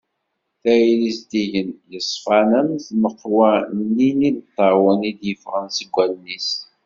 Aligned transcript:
Tayri 0.61 1.09
zeddigen, 1.17 1.69
yeṣfan 1.91 2.49
am 2.59 2.69
tmeqwa-nni 2.85 4.11
n 4.17 4.19
yimeṭṭawen 4.23 4.99
i 5.09 5.11
d-yeffɣen 5.19 5.67
seg 5.77 5.89
wallen-is. 5.95 6.49